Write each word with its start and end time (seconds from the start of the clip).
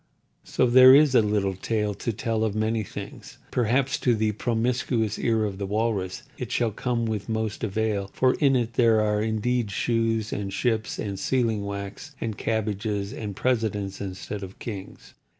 So, 0.43 0.65
there 0.65 0.95
is 0.95 1.13
a 1.13 1.21
little 1.21 1.53
tale 1.55 1.93
to 1.93 2.11
tell 2.11 2.43
of 2.43 2.55
many 2.55 2.81
things. 2.81 3.37
Perhaps 3.51 3.99
to 3.99 4.15
the 4.15 4.31
promiscuous 4.31 5.19
ear 5.19 5.45
of 5.45 5.59
the 5.59 5.67
Walrus 5.67 6.23
it 6.39 6.51
shall 6.51 6.71
come 6.71 7.05
with 7.05 7.29
most 7.29 7.63
avail; 7.63 8.09
for 8.11 8.33
in 8.33 8.55
it 8.55 8.73
there 8.73 8.99
are 9.01 9.21
indeed 9.21 9.69
shoes 9.69 10.33
and 10.33 10.51
ships 10.51 10.97
and 10.97 11.19
sealing 11.19 11.65
wax 11.67 12.15
and 12.19 12.35
cabbage 12.35 12.81
palms 12.85 13.13
and 13.13 13.35
presidents 13.35 14.01
instead 14.01 14.41
of 14.41 14.57
kings. 14.57 15.13